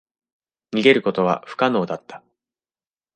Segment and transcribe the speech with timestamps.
[0.75, 2.23] 逃げることは不可能だった。